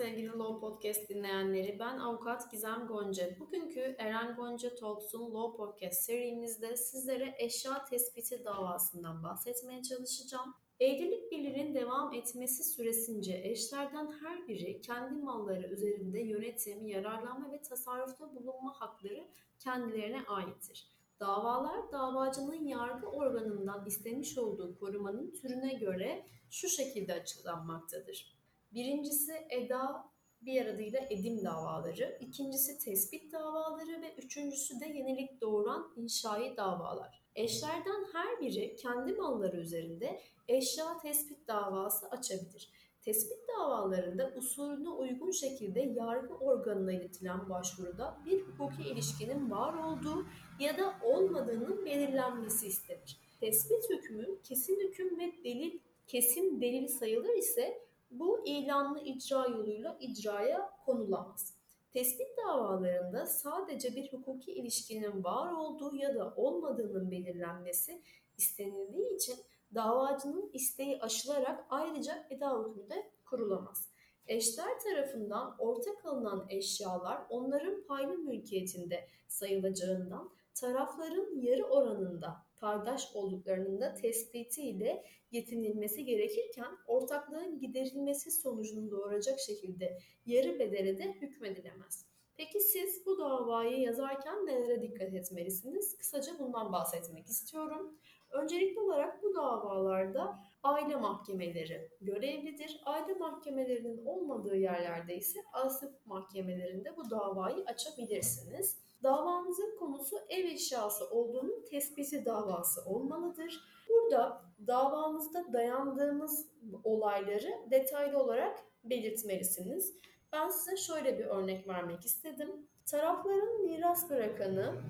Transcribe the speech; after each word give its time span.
sevgili 0.00 0.28
Law 0.28 0.60
Podcast 0.60 1.08
dinleyenleri. 1.08 1.78
Ben 1.78 1.98
avukat 1.98 2.50
Gizem 2.50 2.86
Gonca. 2.86 3.38
Bugünkü 3.40 3.80
Eren 3.98 4.36
Gonca 4.36 4.74
Talks'un 4.74 5.34
Law 5.34 5.56
Podcast 5.56 6.02
serimizde 6.04 6.76
sizlere 6.76 7.34
eşya 7.38 7.84
tespiti 7.84 8.44
davasından 8.44 9.22
bahsetmeye 9.22 9.82
çalışacağım. 9.82 10.54
Evlilik 10.80 11.32
birliğinin 11.32 11.74
devam 11.74 12.12
etmesi 12.12 12.64
süresince 12.64 13.40
eşlerden 13.44 14.12
her 14.20 14.48
biri 14.48 14.80
kendi 14.80 15.14
malları 15.14 15.66
üzerinde 15.66 16.20
yönetim, 16.20 16.86
yararlanma 16.86 17.52
ve 17.52 17.62
tasarrufta 17.62 18.34
bulunma 18.34 18.80
hakları 18.80 19.28
kendilerine 19.58 20.20
aittir. 20.28 20.86
Davalar 21.20 21.92
davacının 21.92 22.64
yargı 22.64 23.06
organından 23.06 23.86
istemiş 23.86 24.38
olduğu 24.38 24.78
korumanın 24.78 25.30
türüne 25.30 25.74
göre 25.74 26.26
şu 26.50 26.68
şekilde 26.68 27.14
açıklanmaktadır. 27.14 28.39
Birincisi 28.74 29.32
eda 29.50 30.10
bir 30.42 30.66
adıyla 30.66 31.00
edim 31.10 31.44
davaları, 31.44 32.18
ikincisi 32.20 32.78
tespit 32.78 33.32
davaları 33.32 34.02
ve 34.02 34.14
üçüncüsü 34.18 34.80
de 34.80 34.86
yenilik 34.86 35.40
doğuran 35.40 35.92
inşai 35.96 36.56
davalar. 36.56 37.22
Eşlerden 37.34 38.06
her 38.12 38.40
biri 38.40 38.76
kendi 38.76 39.12
malları 39.12 39.56
üzerinde 39.56 40.20
eşya 40.48 40.98
tespit 40.98 41.48
davası 41.48 42.06
açabilir. 42.06 42.70
Tespit 43.02 43.48
davalarında 43.48 44.32
usulüne 44.36 44.88
uygun 44.88 45.30
şekilde 45.30 45.80
yargı 45.80 46.34
organına 46.34 46.92
iletilen 46.92 47.48
başvuruda 47.50 48.18
bir 48.26 48.40
hukuki 48.40 48.88
ilişkinin 48.88 49.50
var 49.50 49.74
olduğu 49.74 50.26
ya 50.60 50.78
da 50.78 50.94
olmadığının 51.02 51.86
belirlenmesi 51.86 52.66
istenir. 52.66 53.20
Tespit 53.40 53.90
hükmü 53.90 54.42
kesin 54.42 54.80
hüküm 54.80 55.18
ve 55.18 55.32
delil 55.44 55.78
kesin 56.06 56.60
delil 56.60 56.88
sayılır 56.88 57.38
ise 57.38 57.89
bu 58.10 58.46
ilanlı 58.46 59.00
icra 59.00 59.46
yoluyla 59.46 59.96
icraya 60.00 60.70
konulamaz. 60.86 61.54
Tespit 61.92 62.28
davalarında 62.46 63.26
sadece 63.26 63.96
bir 63.96 64.12
hukuki 64.12 64.52
ilişkinin 64.52 65.24
var 65.24 65.52
olduğu 65.52 65.96
ya 65.96 66.14
da 66.14 66.34
olmadığının 66.36 67.10
belirlenmesi 67.10 68.02
istenildiği 68.36 69.16
için 69.16 69.36
davacının 69.74 70.50
isteği 70.52 71.00
aşılarak 71.00 71.66
ayrıca 71.70 72.26
eda 72.30 72.58
hükmü 72.58 72.90
de 72.90 73.10
kurulamaz. 73.24 73.90
Eşler 74.26 74.80
tarafından 74.80 75.56
ortak 75.58 76.06
alınan 76.06 76.46
eşyalar 76.48 77.22
onların 77.28 77.82
paylı 77.86 78.18
mülkiyetinde 78.18 79.08
sayılacağından 79.28 80.30
tarafların 80.54 81.40
yarı 81.40 81.64
oranında 81.64 82.49
paydaş 82.60 83.08
olduklarının 83.14 83.80
da 83.80 83.94
tespitiyle 83.94 85.04
yetinilmesi 85.30 86.04
gerekirken 86.04 86.78
ortaklığın 86.86 87.58
giderilmesi 87.58 88.30
sonucunu 88.30 88.90
doğuracak 88.90 89.40
şekilde 89.40 89.98
yarı 90.26 90.58
bedele 90.58 90.98
de 90.98 91.12
hükmedilemez. 91.12 92.06
Peki 92.36 92.60
siz 92.60 93.06
bu 93.06 93.18
davayı 93.18 93.80
yazarken 93.80 94.46
nelere 94.46 94.82
dikkat 94.82 95.14
etmelisiniz? 95.14 95.98
Kısaca 95.98 96.38
bundan 96.38 96.72
bahsetmek 96.72 97.26
istiyorum. 97.26 97.98
Öncelikli 98.30 98.80
olarak 98.80 99.22
bu 99.22 99.34
davalarda 99.34 100.40
aile 100.62 100.96
mahkemeleri 100.96 101.90
görevlidir. 102.00 102.80
Aile 102.84 103.14
mahkemelerinin 103.14 104.06
olmadığı 104.06 104.56
yerlerde 104.56 105.16
ise 105.16 105.40
asıp 105.52 106.06
mahkemelerinde 106.06 106.96
bu 106.96 107.10
davayı 107.10 107.64
açabilirsiniz. 107.66 108.78
Davanızın 109.02 109.76
konusu 109.78 110.16
ev 110.28 110.44
eşyası 110.44 111.10
olduğunun 111.10 111.64
tespiti 111.70 112.24
davası 112.24 112.84
olmalıdır. 112.84 113.60
Burada 113.88 114.42
davanızda 114.66 115.52
dayandığınız 115.52 116.48
olayları 116.84 117.70
detaylı 117.70 118.18
olarak 118.18 118.58
belirtmelisiniz. 118.84 119.94
Ben 120.32 120.48
size 120.48 120.76
şöyle 120.76 121.18
bir 121.18 121.24
örnek 121.24 121.68
vermek 121.68 122.04
istedim. 122.04 122.68
Tarafların 122.86 123.62
miras 123.62 124.10
bırakanı 124.10 124.82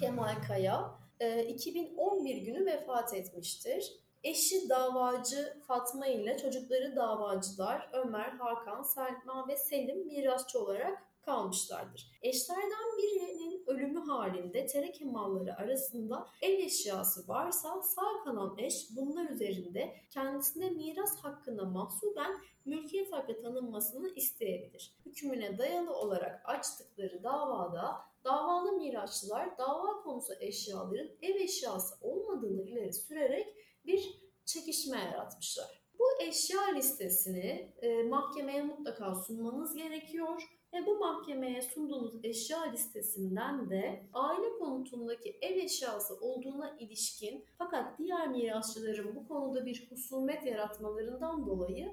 Kemal 0.00 0.42
Kaya 0.46 1.00
2011 1.48 2.34
e, 2.34 2.38
günü 2.38 2.66
vefat 2.66 3.14
etmiştir. 3.14 3.92
Eşi 4.24 4.68
davacı 4.68 5.56
Fatma 5.66 6.06
ile 6.06 6.38
çocukları 6.38 6.96
davacılar 6.96 7.90
Ömer, 7.92 8.30
Hakan, 8.30 8.82
Selma 8.82 9.48
ve 9.48 9.56
Selim 9.56 10.06
mirasçı 10.06 10.58
olarak 10.58 11.02
kalmışlardır. 11.22 12.10
Eşlerden 12.22 12.98
birinin 12.98 13.64
ölümü 13.66 14.00
halinde 14.00 14.66
tereke 14.66 15.04
malları 15.04 15.56
arasında 15.56 16.26
ev 16.42 16.58
eşyası 16.58 17.28
varsa 17.28 17.82
sağ 17.82 18.24
kalan 18.24 18.58
eş 18.58 18.88
bunlar 18.96 19.30
üzerinde 19.30 19.96
kendisine 20.10 20.70
miras 20.70 21.16
hakkında 21.16 21.64
mahsuben 21.64 22.32
mülkiyet 22.64 23.12
hakkı 23.12 23.42
tanınmasını 23.42 24.08
isteyebilir. 24.08 24.94
Hükmüne 25.06 25.58
dayalı 25.58 25.94
olarak 25.94 26.42
açtıkları 26.44 27.22
davada 27.22 27.96
davalı 28.24 28.72
mirasçılar 28.72 29.58
dava 29.58 30.02
konusu 30.02 30.32
eşyaların 30.40 31.10
ev 31.22 31.34
eşyası 31.34 31.94
olmadığını 32.00 32.62
ileri 32.62 32.92
sürerek 32.92 33.54
bir 33.86 34.20
çekişme 34.44 34.98
yaratmışlar. 34.98 35.80
Bu 35.98 36.22
eşya 36.22 36.62
listesini 36.74 37.72
e, 37.82 38.02
mahkemeye 38.02 38.62
mutlaka 38.62 39.14
sunmanız 39.14 39.74
gerekiyor 39.74 40.42
ve 40.72 40.86
bu 40.86 40.98
mahkemeye 40.98 41.62
sunduğunuz 41.62 42.24
eşya 42.24 42.62
listesinden 42.62 43.70
de 43.70 44.06
aile 44.12 44.58
konutundaki 44.58 45.38
ev 45.42 45.56
eşyası 45.56 46.14
olduğuna 46.14 46.76
ilişkin 46.78 47.44
fakat 47.58 47.98
diğer 47.98 48.28
mirasçıların 48.28 49.16
bu 49.16 49.28
konuda 49.28 49.66
bir 49.66 49.90
husumet 49.90 50.46
yaratmalarından 50.46 51.46
dolayı 51.46 51.92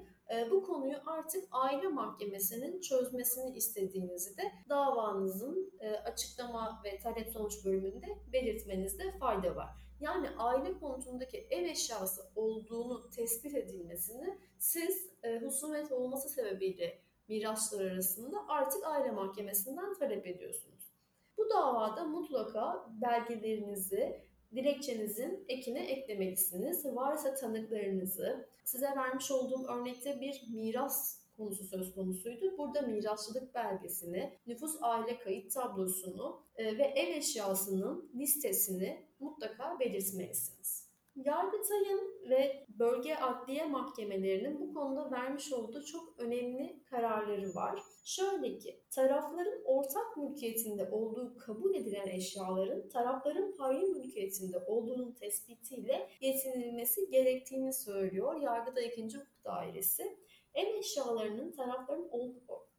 bu 0.50 0.62
konuyu 0.62 0.96
artık 1.06 1.44
aile 1.52 1.88
mahkemesinin 1.88 2.80
çözmesini 2.80 3.56
istediğinizi 3.56 4.36
de 4.36 4.42
davanızın 4.68 5.72
e, 5.80 5.90
açıklama 5.90 6.82
ve 6.84 6.98
talep 6.98 7.28
sonuç 7.28 7.64
bölümünde 7.64 8.06
belirtmenizde 8.32 9.18
fayda 9.18 9.56
var. 9.56 9.68
Yani 10.00 10.28
aile 10.38 10.78
konutundaki 10.78 11.46
ev 11.50 11.64
eşyası 11.64 12.22
olduğunu 12.34 13.10
tespit 13.10 13.54
edilmesini 13.54 14.38
siz 14.58 15.10
e, 15.22 15.38
husumet 15.38 15.92
olması 15.92 16.28
sebebiyle 16.28 16.98
miraslar 17.28 17.84
arasında 17.84 18.36
artık 18.48 18.86
aile 18.86 19.10
mahkemesinden 19.10 19.94
talep 19.94 20.26
ediyorsunuz. 20.26 20.92
Bu 21.38 21.50
davada 21.50 22.04
mutlaka 22.04 22.86
belgelerinizi 23.00 24.27
dilekçenizin 24.54 25.44
ekine 25.48 25.86
eklemelisiniz. 25.86 26.84
Varsa 26.84 27.34
tanıklarınızı, 27.34 28.48
size 28.64 28.86
vermiş 28.86 29.30
olduğum 29.30 29.64
örnekte 29.68 30.20
bir 30.20 30.42
miras 30.54 31.18
konusu 31.36 31.64
söz 31.64 31.94
konusuydu. 31.94 32.58
Burada 32.58 32.82
mirasçılık 32.82 33.54
belgesini, 33.54 34.38
nüfus 34.46 34.76
aile 34.80 35.18
kayıt 35.18 35.54
tablosunu 35.54 36.42
e, 36.56 36.78
ve 36.78 36.84
ev 36.84 37.16
eşyasının 37.16 38.10
listesini 38.14 39.06
mutlaka 39.20 39.80
belirtmelisiniz. 39.80 40.87
Yargıtay'ın 41.24 42.30
ve 42.30 42.66
bölge 42.68 43.14
adliye 43.14 43.64
mahkemelerinin 43.64 44.60
bu 44.60 44.74
konuda 44.74 45.10
vermiş 45.10 45.52
olduğu 45.52 45.84
çok 45.84 46.18
önemli 46.18 46.82
kararları 46.84 47.54
var. 47.54 47.82
Şöyle 48.04 48.58
ki, 48.58 48.80
tarafların 48.90 49.62
ortak 49.64 50.16
mülkiyetinde 50.16 50.88
olduğu 50.90 51.38
kabul 51.38 51.74
edilen 51.74 52.06
eşyaların 52.06 52.88
tarafların 52.88 53.56
payı 53.56 53.80
mülkiyetinde 53.80 54.58
olduğunun 54.58 55.12
tespitiyle 55.12 56.08
yetinilmesi 56.20 57.10
gerektiğini 57.10 57.72
söylüyor 57.72 58.40
Yargıtay 58.40 58.86
2. 58.86 59.02
Hukuk 59.02 59.44
Dairesi. 59.44 60.18
Ev 60.54 60.74
eşyalarının 60.74 61.52
tarafların 61.52 62.08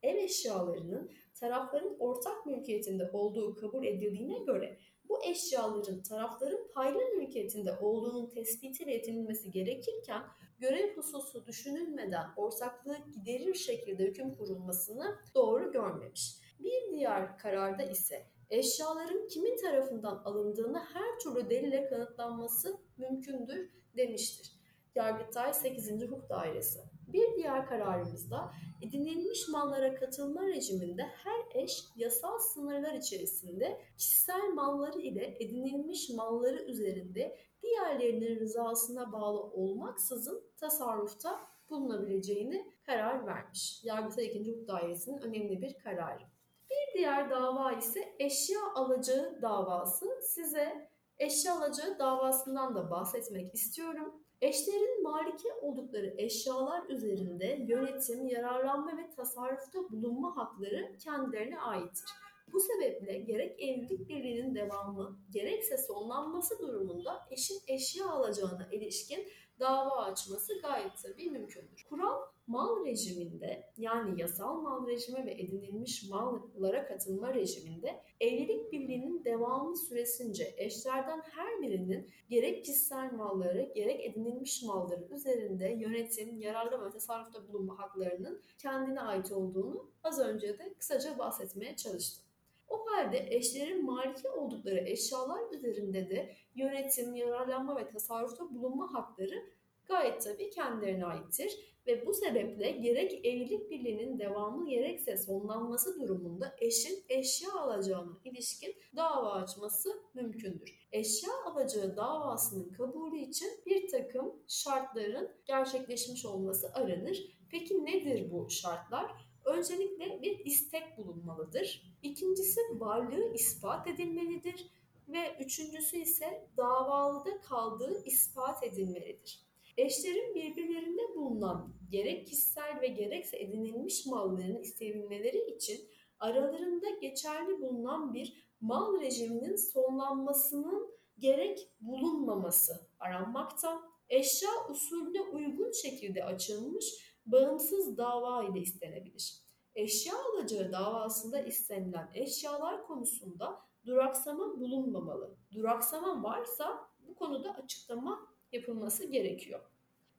ev 0.04 0.16
eşyalarının 0.16 1.12
tarafların 1.40 1.96
ortak 2.00 2.46
mülkiyetinde 2.46 3.10
olduğu 3.14 3.56
kabul 3.56 3.86
edildiğine 3.86 4.40
göre 4.40 4.78
bu 5.10 5.24
eşyaların 5.24 6.02
tarafların 6.02 6.68
paylı 6.74 7.00
mülkiyetinde 7.18 7.78
olduğunun 7.82 8.30
tespitiyle 8.30 8.94
yetinilmesi 8.94 9.52
gerekirken 9.52 10.22
görev 10.60 10.96
hususu 10.96 11.46
düşünülmeden 11.46 12.26
ortaklığı 12.36 12.98
giderir 13.16 13.54
şekilde 13.54 14.04
hüküm 14.04 14.36
kurulmasını 14.36 15.18
doğru 15.36 15.72
görmemiş. 15.72 16.36
Bir 16.60 16.92
diğer 16.92 17.38
kararda 17.38 17.84
ise 17.84 18.26
eşyaların 18.50 19.28
kimin 19.28 19.58
tarafından 19.58 20.22
alındığını 20.26 20.80
her 20.80 21.20
türlü 21.20 21.50
delile 21.50 21.86
kanıtlanması 21.90 22.78
mümkündür 22.98 23.70
demiştir. 23.98 24.52
Yargıtay 24.96 25.54
8. 25.54 26.02
Hukuk 26.02 26.30
Dairesi. 26.30 26.80
Bir 27.14 27.36
diğer 27.36 27.66
kararımızda 27.66 28.52
edinilmiş 28.82 29.48
mallara 29.48 29.96
katılma 29.96 30.48
rejiminde 30.48 31.04
her 31.04 31.62
eş 31.62 31.84
yasal 31.96 32.40
sınırlar 32.40 32.94
içerisinde 32.94 33.82
kişisel 33.98 34.50
malları 34.54 35.00
ile 35.00 35.38
edinilmiş 35.40 36.10
malları 36.10 36.64
üzerinde 36.64 37.38
diğerlerinin 37.64 38.40
rızasına 38.40 39.12
bağlı 39.12 39.40
olmaksızın 39.40 40.44
tasarrufta 40.58 41.40
bulunabileceğini 41.70 42.74
karar 42.86 43.28
vermiş. 43.28 43.82
Yargıtay 43.84 44.26
2. 44.26 44.52
Hukuk 44.52 44.68
Dairesi'nin 44.68 45.22
önemli 45.22 45.62
bir 45.62 45.80
kararı. 45.84 46.24
Bir 46.70 46.94
diğer 46.98 47.30
dava 47.30 47.72
ise 47.72 48.16
eşya 48.20 48.60
alacağı 48.76 49.42
davası. 49.42 50.06
Size 50.22 50.90
eşya 51.18 51.58
alacağı 51.58 52.00
davasından 52.00 52.76
da 52.76 52.92
bahsetmek 52.92 53.56
istiyorum. 53.56 54.24
Eşlerin 54.42 55.04
maliki 55.04 55.54
oldukları 55.62 56.14
eşyalar 56.18 56.90
üzerinde 56.90 57.66
yönetim, 57.68 58.28
yararlanma 58.28 58.98
ve 58.98 59.10
tasarrufta 59.16 59.92
bulunma 59.92 60.38
hakları 60.38 60.98
kendilerine 60.98 61.60
aittir. 61.60 62.10
Bu 62.54 62.60
sebeple 62.60 63.20
gerek 63.20 63.62
evlilik 63.62 64.10
birliğinin 64.10 64.56
devamı 64.56 65.20
gerekse 65.30 65.78
sonlanması 65.78 66.60
durumunda 66.60 67.28
eşin 67.32 67.60
eşya 67.68 68.10
alacağına 68.10 68.68
ilişkin 68.72 69.28
dava 69.60 69.96
açması 69.96 70.62
gayet 70.62 70.92
tabii 71.04 71.30
mümkündür. 71.30 71.86
Kural 71.90 72.22
mal 72.50 72.86
rejiminde 72.86 73.64
yani 73.78 74.22
yasal 74.22 74.62
mal 74.62 74.88
rejimi 74.88 75.26
ve 75.26 75.32
edinilmiş 75.32 76.10
mallara 76.10 76.86
katılma 76.86 77.34
rejiminde 77.34 78.04
evlilik 78.20 78.72
birliğinin 78.72 79.26
devamı 79.26 79.78
süresince 79.78 80.54
eşlerden 80.58 81.22
her 81.22 81.62
birinin 81.62 82.10
gerek 82.30 82.66
kişisel 82.66 83.14
malları 83.14 83.72
gerek 83.76 84.06
edinilmiş 84.06 84.64
malları 84.64 85.08
üzerinde 85.12 85.68
yönetim, 85.68 86.42
yararlama 86.42 86.86
ve 86.86 86.92
tasarrufta 86.92 87.48
bulunma 87.48 87.80
haklarının 87.80 88.42
kendine 88.58 89.02
ait 89.02 89.32
olduğunu 89.32 89.90
az 90.04 90.20
önce 90.20 90.60
de 90.60 90.74
kısaca 90.74 91.18
bahsetmeye 91.18 91.76
çalıştım. 91.76 92.24
O 92.70 92.86
halde 92.92 93.28
eşlerin 93.30 93.86
maliki 93.86 94.30
oldukları 94.30 94.80
eşyalar 94.80 95.52
üzerinde 95.52 96.10
de 96.10 96.36
yönetim, 96.56 97.16
yararlanma 97.16 97.76
ve 97.76 97.88
tasarrufta 97.88 98.54
bulunma 98.54 98.94
hakları 98.94 99.44
gayet 99.90 100.22
tabii 100.22 100.50
kendilerine 100.50 101.06
aittir. 101.06 101.60
Ve 101.88 102.06
bu 102.06 102.14
sebeple 102.14 102.72
gerek 102.72 103.26
evlilik 103.26 103.72
birliğinin 103.72 104.20
devamı 104.20 104.70
gerekse 104.70 105.18
sonlanması 105.18 106.00
durumunda 106.00 106.56
eşin 106.60 107.04
eşya 107.10 107.54
alacağına 107.54 108.18
ilişkin 108.26 108.76
dava 108.96 109.32
açması 109.32 109.90
mümkündür. 110.14 110.88
Eşya 110.92 111.30
alacağı 111.46 111.98
davasının 111.98 112.70
kabulü 112.70 113.18
için 113.18 113.50
bir 113.66 113.88
takım 113.88 114.36
şartların 114.48 115.32
gerçekleşmiş 115.46 116.26
olması 116.26 116.74
aranır. 116.74 117.40
Peki 117.52 117.86
nedir 117.86 118.32
bu 118.32 118.50
şartlar? 118.50 119.12
Öncelikle 119.46 120.22
bir 120.22 120.46
istek 120.46 120.98
bulunmalıdır. 120.98 121.98
İkincisi 122.04 122.62
varlığı 122.72 123.34
ispat 123.34 123.88
edilmelidir 123.88 124.70
ve 125.08 125.38
üçüncüsü 125.40 125.98
ise 125.98 126.48
davalıda 126.58 127.42
kaldığı 127.42 128.04
ispat 128.06 128.64
edilmelidir. 128.64 129.49
Eşlerin 129.80 130.36
birbirlerinde 130.36 131.16
bulunan 131.16 131.74
gerek 131.90 132.28
kişisel 132.28 132.82
ve 132.82 132.88
gerekse 132.88 133.40
edinilmiş 133.40 134.06
mallarını 134.06 134.62
isteyebilmeleri 134.62 135.52
için 135.56 135.90
aralarında 136.20 136.90
geçerli 136.90 137.62
bulunan 137.62 138.14
bir 138.14 138.50
mal 138.62 139.02
rejiminin 139.02 139.56
sonlanmasının 139.56 140.92
gerek 141.20 141.72
bulunmaması 141.82 142.88
aranmakta. 143.00 143.82
Eşya 144.10 144.50
usulüne 144.70 145.22
uygun 145.22 145.72
şekilde 145.72 146.24
açılmış 146.24 146.86
bağımsız 147.26 147.98
dava 147.98 148.44
ile 148.44 148.60
istenebilir. 148.60 149.42
Eşya 149.76 150.14
alacağı 150.16 150.72
davasında 150.72 151.42
istenilen 151.42 152.12
eşyalar 152.14 152.84
konusunda 152.84 153.62
duraksama 153.86 154.60
bulunmamalı. 154.60 155.38
Duraksama 155.54 156.24
varsa 156.24 156.90
bu 157.08 157.16
konuda 157.16 157.54
açıklama 157.54 158.39
yapılması 158.52 159.06
gerekiyor. 159.06 159.60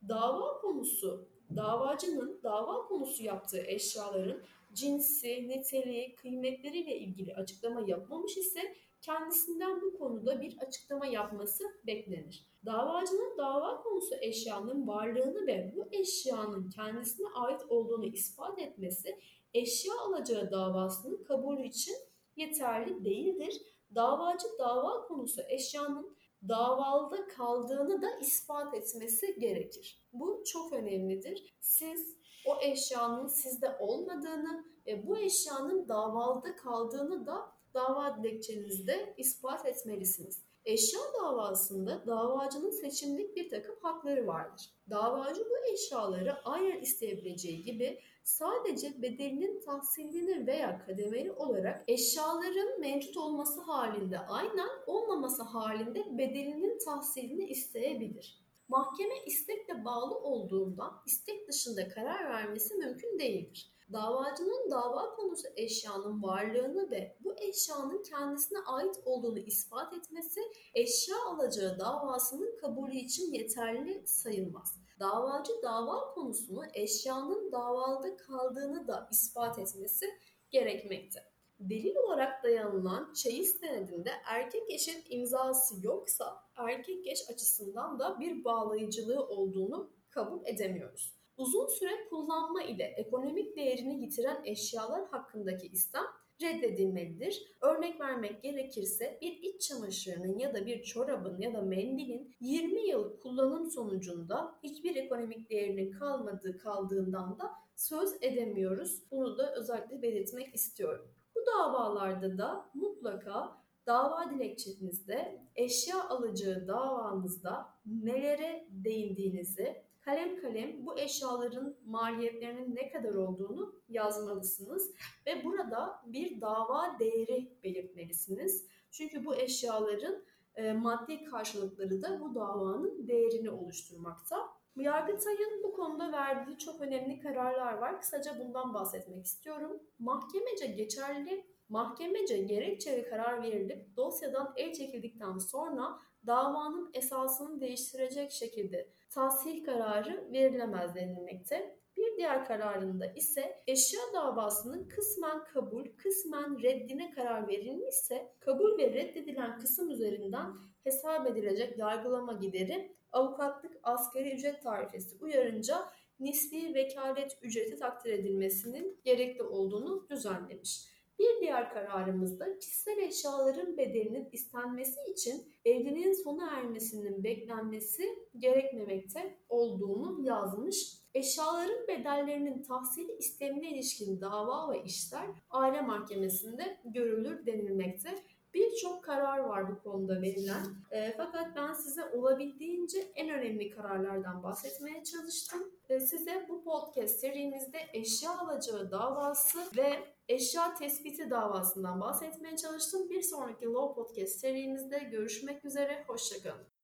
Dava 0.09 0.61
konusu, 0.61 1.29
davacının 1.57 2.41
dava 2.43 2.87
konusu 2.87 3.23
yaptığı 3.23 3.63
eşyaların 3.67 4.43
cinsi, 4.73 5.49
niteliği, 5.49 6.15
kıymetleriyle 6.15 6.99
ilgili 6.99 7.35
açıklama 7.35 7.81
yapmamış 7.87 8.37
ise 8.37 8.61
kendisinden 9.03 9.83
bu 9.83 9.99
konuda 9.99 10.41
bir 10.41 10.59
açıklama 10.59 11.07
yapması 11.07 11.65
beklenir. 11.87 12.47
Davacının 12.65 13.39
dava 13.39 13.83
konusu 13.83 14.15
eşyanın 14.21 14.87
varlığını 14.87 15.47
ve 15.47 15.73
bu 15.77 15.89
eşyanın 15.93 16.71
kendisine 16.71 17.27
ait 17.35 17.61
olduğunu 17.69 18.07
ispat 18.07 18.59
etmesi 18.59 19.19
eşya 19.55 19.95
alacağı 20.01 20.51
davasının 20.51 21.25
kabulü 21.25 21.67
için 21.67 21.97
yeterli 22.37 23.05
değildir. 23.05 23.63
Davacı 23.95 24.47
dava 24.59 25.07
konusu 25.07 25.41
eşyanın 25.49 26.17
davalıda 26.49 27.27
kaldığını 27.27 28.03
da 28.03 28.19
ispat 28.21 28.75
etmesi 28.75 29.39
gerekir. 29.39 30.03
Bu 30.13 30.43
çok 30.47 30.73
önemlidir. 30.73 31.55
Siz 31.61 32.17
o 32.47 32.61
eşyanın 32.61 33.27
sizde 33.27 33.77
olmadığını 33.79 34.65
ve 34.87 35.07
bu 35.07 35.19
eşyanın 35.19 35.89
davalıda 35.89 36.57
kaldığını 36.57 37.27
da 37.27 37.53
dava 37.75 38.17
dilekçenizde 38.17 39.15
ispat 39.17 39.67
etmelisiniz. 39.67 40.50
Eşya 40.71 41.01
davasında 41.23 42.07
davacının 42.07 42.71
seçimlik 42.71 43.37
bir 43.37 43.51
takım 43.51 43.77
hakları 43.83 44.27
vardır. 44.27 44.71
Davacı 44.91 45.41
bu 45.41 45.73
eşyaları 45.73 46.45
aynen 46.45 46.81
isteyebileceği 46.81 47.63
gibi 47.63 48.01
sadece 48.25 49.03
bedelinin 49.03 49.61
tahsilini 49.61 50.47
veya 50.47 50.79
kademeli 50.87 51.33
olarak 51.33 51.85
eşyaların 51.89 52.81
mevcut 52.81 53.17
olması 53.17 53.61
halinde 53.61 54.19
aynen 54.19 54.69
olmaması 54.87 55.43
halinde 55.43 56.19
bedelinin 56.19 56.79
tahsilini 56.79 57.45
isteyebilir. 57.45 58.40
Mahkeme 58.71 59.15
istekle 59.27 59.85
bağlı 59.85 60.19
olduğundan 60.19 61.03
istek 61.07 61.49
dışında 61.49 61.89
karar 61.89 62.31
vermesi 62.31 62.75
mümkün 62.75 63.19
değildir. 63.19 63.73
Davacının 63.93 64.71
dava 64.71 65.15
konusu 65.17 65.49
eşyanın 65.57 66.23
varlığını 66.23 66.91
ve 66.91 67.17
bu 67.21 67.35
eşyanın 67.39 68.03
kendisine 68.03 68.59
ait 68.59 68.97
olduğunu 69.05 69.39
ispat 69.39 69.93
etmesi 69.93 70.41
eşya 70.75 71.17
alacağı 71.25 71.79
davasının 71.79 72.57
kabulü 72.57 72.97
için 72.97 73.33
yeterli 73.33 74.03
sayılmaz. 74.07 74.79
Davacı 75.01 75.53
dava 75.63 76.15
konusunu 76.15 76.63
eşyanın 76.75 77.53
davalıda 77.53 78.17
kaldığını 78.17 78.89
da 78.89 79.09
ispat 79.13 79.59
etmesi 79.59 80.07
gerekmekte. 80.51 81.21
Delil 81.61 81.97
olarak 81.97 82.45
dayanılan 82.45 83.13
çeyiz 83.13 83.51
senedinde 83.51 84.11
erkek 84.27 84.63
eşin 84.71 85.05
imzası 85.09 85.75
yoksa 85.87 86.25
erkek 86.57 87.07
eş 87.07 87.31
açısından 87.31 87.99
da 87.99 88.21
bir 88.21 88.45
bağlayıcılığı 88.45 89.27
olduğunu 89.27 89.91
kabul 90.11 90.47
edemiyoruz. 90.47 91.15
Uzun 91.37 91.67
süre 91.67 92.09
kullanma 92.11 92.63
ile 92.63 92.85
ekonomik 92.85 93.57
değerini 93.57 94.03
yitiren 94.03 94.43
eşyalar 94.45 95.09
hakkındaki 95.09 95.67
istem 95.67 96.05
reddedilmelidir. 96.43 97.57
Örnek 97.61 98.01
vermek 98.01 98.43
gerekirse 98.43 99.19
bir 99.21 99.33
iç 99.33 99.61
çamaşırının 99.61 100.39
ya 100.39 100.55
da 100.55 100.67
bir 100.67 100.83
çorabın 100.83 101.41
ya 101.41 101.55
da 101.55 101.63
mendilin 101.63 102.35
20 102.41 102.89
yıl 102.89 103.21
kullanım 103.21 103.71
sonucunda 103.71 104.55
hiçbir 104.63 104.97
ekonomik 104.97 105.51
değerinin 105.51 105.93
kalmadığı 105.93 106.59
kaldığından 106.59 107.39
da 107.39 107.51
söz 107.77 108.17
edemiyoruz. 108.21 109.03
Bunu 109.11 109.39
da 109.39 109.55
özellikle 109.55 110.03
belirtmek 110.03 110.55
istiyorum. 110.55 111.15
Bu 111.41 111.47
davalarda 111.47 112.39
da 112.39 112.71
mutlaka 112.75 113.57
dava 113.87 114.31
dilekçenizde 114.31 115.47
eşya 115.57 116.09
alacağı 116.09 116.69
davanızda 116.69 117.69
nelere 117.87 118.69
değindiğinizi 118.71 119.83
kalem 120.01 120.41
kalem 120.41 120.87
bu 120.87 120.99
eşyaların 120.99 121.77
maliyetlerinin 121.87 122.75
ne 122.75 122.93
kadar 122.93 123.15
olduğunu 123.15 123.75
yazmalısınız 123.89 124.91
ve 125.27 125.45
burada 125.45 126.03
bir 126.07 126.41
dava 126.41 126.97
değeri 126.99 127.59
belirtmelisiniz. 127.65 128.67
Çünkü 128.91 129.25
bu 129.25 129.37
eşyaların 129.37 130.23
e, 130.55 130.73
maddi 130.73 131.25
karşılıkları 131.25 132.03
da 132.03 132.21
bu 132.21 132.35
davanın 132.35 133.09
değerini 133.09 133.51
oluşturmakta. 133.51 134.60
Yargıtay'ın 134.77 135.63
bu 135.63 135.73
konuda 135.73 136.13
verdiği 136.13 136.59
çok 136.59 136.81
önemli 136.81 137.21
kararlar 137.21 137.73
var. 137.73 138.01
Kısaca 138.01 138.39
bundan 138.39 138.75
bahsetmek 138.75 139.25
istiyorum. 139.27 139.83
Mahkemece 139.99 140.67
geçerli, 140.67 141.47
mahkemece 141.69 142.39
gerekçe 142.39 142.97
ve 142.97 143.09
karar 143.09 143.43
verilip 143.43 143.97
dosyadan 143.97 144.53
el 144.57 144.73
çekildikten 144.73 145.39
sonra 145.39 145.99
davanın 146.27 146.91
esasını 146.95 147.61
değiştirecek 147.61 148.31
şekilde 148.33 148.91
tahsil 149.11 149.65
kararı 149.65 150.33
verilemez 150.33 150.95
denilmekte. 150.95 151.80
Bir 152.11 152.17
diğer 152.17 152.45
kararında 152.45 153.07
ise 153.07 153.63
eşya 153.67 154.01
davasının 154.15 154.89
kısmen 154.89 155.45
kabul, 155.45 155.85
kısmen 155.97 156.63
reddine 156.63 157.11
karar 157.11 157.49
verilmişse 157.49 158.33
kabul 158.41 158.79
ve 158.79 158.95
reddedilen 158.95 159.59
kısım 159.59 159.91
üzerinden 159.91 160.53
hesap 160.85 161.27
edilecek 161.27 161.79
yargılama 161.79 162.33
gideri 162.33 162.97
avukatlık 163.13 163.73
asgari 163.83 164.35
ücret 164.35 164.63
tarifesi 164.63 165.17
uyarınca 165.21 165.77
nispi 166.21 166.75
vekalet 166.75 167.39
ücreti 167.43 167.77
takdir 167.77 168.13
edilmesinin 168.13 169.01
gerekli 169.05 169.43
olduğunu 169.43 170.09
düzenlemiş. 170.11 170.87
Bir 171.19 171.41
diğer 171.41 171.71
kararımızda 171.71 172.59
kişisel 172.59 172.99
eşyaların 172.99 173.77
bedelinin 173.77 174.29
istenmesi 174.33 175.01
için 175.13 175.47
evliliğin 175.65 176.25
sona 176.25 176.51
ermesinin 176.51 177.25
beklenmesi 177.25 178.03
gerekmemekte 178.39 179.39
olduğunu 179.49 180.27
yazmış. 180.27 181.00
Eşyaların 181.15 181.89
bedellerinin 181.89 182.63
tahsili 182.63 183.13
istemine 183.13 183.71
ilişkin 183.71 184.21
dava 184.21 184.73
ve 184.73 184.83
işler 184.85 185.27
aile 185.51 185.81
mahkemesinde 185.81 186.81
görülür 186.85 187.47
denilmekte. 187.47 188.15
Birçok 188.55 189.05
karar 189.05 189.39
var 189.39 189.71
bu 189.71 189.83
konuda 189.83 190.23
verilen. 190.23 190.65
E, 190.91 191.15
fakat 191.17 191.57
ben 191.57 191.73
size 191.73 192.05
olabildiğince 192.05 192.99
en 193.15 193.29
önemli 193.31 193.71
kararlardan 193.71 194.43
bahsetmeye 194.43 195.05
çalıştım. 195.05 195.73
E, 195.89 196.01
size 196.01 196.47
bu 196.49 196.65
podcast 196.65 197.21
serimizde 197.21 197.79
eşya 197.93 198.39
alacağı 198.39 198.91
davası 198.91 199.59
ve 199.77 199.93
eşya 200.29 200.75
tespiti 200.75 201.31
davasından 201.31 202.01
bahsetmeye 202.01 202.57
çalıştım. 202.57 203.11
Bir 203.11 203.23
sonraki 203.23 203.67
Law 203.67 203.95
Podcast 203.95 204.41
serimizde 204.41 204.99
görüşmek 204.99 205.65
üzere. 205.65 206.05
Hoşçakalın. 206.07 206.80